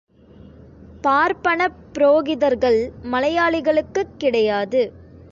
[1.01, 2.91] பார்ப்பனப் புரோகிதர்கள்
[3.03, 4.81] மலையாளிகளுக்குக் கிடையாது.